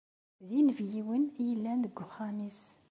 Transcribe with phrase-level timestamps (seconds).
[0.47, 2.61] D inebgiwen i yellan deg uxxam-is.